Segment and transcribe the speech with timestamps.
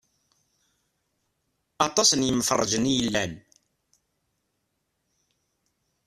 [1.87, 3.33] Aṭas n yemferrǧen i yellan.